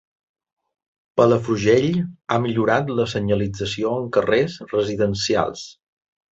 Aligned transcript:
Palafrugell 1.21 1.85
ha 1.99 2.39
millorat 2.47 2.91
la 3.01 3.07
senyalització 3.13 3.95
en 4.01 4.11
carrers 4.19 4.59
residencials. 4.75 5.71